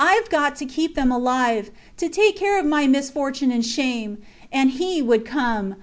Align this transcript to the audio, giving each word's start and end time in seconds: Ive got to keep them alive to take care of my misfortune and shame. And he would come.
Ive 0.03 0.31
got 0.31 0.55
to 0.55 0.65
keep 0.65 0.95
them 0.95 1.11
alive 1.11 1.69
to 1.97 2.09
take 2.09 2.35
care 2.35 2.57
of 2.57 2.65
my 2.65 2.87
misfortune 2.87 3.51
and 3.51 3.63
shame. 3.63 4.17
And 4.51 4.71
he 4.71 4.99
would 4.99 5.27
come. 5.27 5.75